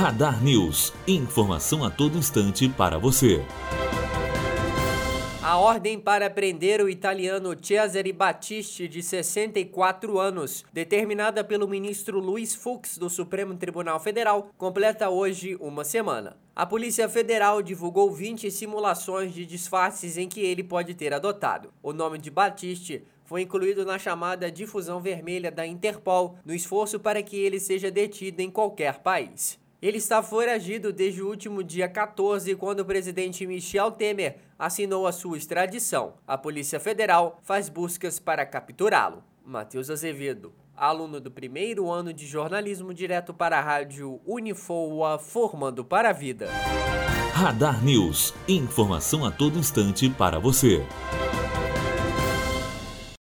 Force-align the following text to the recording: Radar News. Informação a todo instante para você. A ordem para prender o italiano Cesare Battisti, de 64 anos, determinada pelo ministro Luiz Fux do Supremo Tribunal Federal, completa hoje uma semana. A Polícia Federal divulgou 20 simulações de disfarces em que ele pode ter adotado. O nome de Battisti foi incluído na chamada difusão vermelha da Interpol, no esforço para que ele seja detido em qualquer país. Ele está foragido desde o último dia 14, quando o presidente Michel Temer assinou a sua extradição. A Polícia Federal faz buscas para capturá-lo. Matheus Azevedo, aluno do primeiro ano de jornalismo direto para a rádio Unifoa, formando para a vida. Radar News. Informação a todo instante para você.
Radar 0.00 0.42
News. 0.42 0.94
Informação 1.06 1.84
a 1.84 1.90
todo 1.90 2.16
instante 2.16 2.66
para 2.70 2.96
você. 2.96 3.44
A 5.42 5.58
ordem 5.58 6.00
para 6.00 6.30
prender 6.30 6.80
o 6.80 6.88
italiano 6.88 7.54
Cesare 7.60 8.10
Battisti, 8.10 8.88
de 8.88 9.02
64 9.02 10.18
anos, 10.18 10.64
determinada 10.72 11.44
pelo 11.44 11.68
ministro 11.68 12.18
Luiz 12.18 12.54
Fux 12.54 12.96
do 12.96 13.10
Supremo 13.10 13.54
Tribunal 13.56 14.00
Federal, 14.00 14.48
completa 14.56 15.10
hoje 15.10 15.54
uma 15.60 15.84
semana. 15.84 16.38
A 16.56 16.64
Polícia 16.64 17.06
Federal 17.06 17.60
divulgou 17.60 18.10
20 18.10 18.50
simulações 18.50 19.34
de 19.34 19.44
disfarces 19.44 20.16
em 20.16 20.30
que 20.30 20.40
ele 20.40 20.64
pode 20.64 20.94
ter 20.94 21.12
adotado. 21.12 21.74
O 21.82 21.92
nome 21.92 22.16
de 22.16 22.30
Battisti 22.30 23.04
foi 23.26 23.42
incluído 23.42 23.84
na 23.84 23.98
chamada 23.98 24.50
difusão 24.50 24.98
vermelha 24.98 25.50
da 25.52 25.66
Interpol, 25.66 26.38
no 26.42 26.54
esforço 26.54 26.98
para 26.98 27.22
que 27.22 27.36
ele 27.36 27.60
seja 27.60 27.90
detido 27.90 28.40
em 28.40 28.50
qualquer 28.50 29.00
país. 29.00 29.60
Ele 29.82 29.96
está 29.96 30.22
foragido 30.22 30.92
desde 30.92 31.22
o 31.22 31.28
último 31.28 31.64
dia 31.64 31.88
14, 31.88 32.54
quando 32.56 32.80
o 32.80 32.84
presidente 32.84 33.46
Michel 33.46 33.90
Temer 33.90 34.36
assinou 34.58 35.06
a 35.06 35.12
sua 35.12 35.38
extradição. 35.38 36.14
A 36.26 36.36
Polícia 36.36 36.78
Federal 36.78 37.40
faz 37.42 37.70
buscas 37.70 38.18
para 38.18 38.44
capturá-lo. 38.44 39.24
Matheus 39.42 39.88
Azevedo, 39.88 40.52
aluno 40.76 41.18
do 41.18 41.30
primeiro 41.30 41.90
ano 41.90 42.12
de 42.12 42.26
jornalismo 42.26 42.92
direto 42.92 43.32
para 43.32 43.58
a 43.58 43.62
rádio 43.62 44.20
Unifoa, 44.26 45.18
formando 45.18 45.82
para 45.82 46.10
a 46.10 46.12
vida. 46.12 46.48
Radar 47.32 47.82
News. 47.82 48.34
Informação 48.46 49.24
a 49.24 49.30
todo 49.30 49.58
instante 49.58 50.10
para 50.10 50.38
você. 50.38 50.84